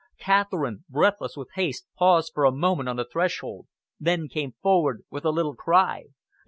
Catherine, 0.17 0.83
breathless 0.89 1.37
with 1.37 1.49
haste, 1.53 1.85
paused 1.95 2.31
for 2.33 2.43
a 2.43 2.51
moment 2.51 2.89
on 2.89 2.95
the 2.95 3.05
threshold, 3.05 3.67
then 3.99 4.27
came 4.29 4.53
forward 4.63 5.03
with 5.11 5.25
a 5.25 5.29
little 5.29 5.53
cry. 5.53 6.05